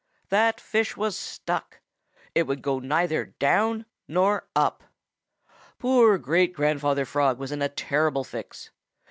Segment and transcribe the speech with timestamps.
[0.29, 1.79] That fish was stuck!
[2.33, 4.81] It would go neither down nor up.
[5.77, 8.71] "Poor Great grandfather Frog was in a terrible fix.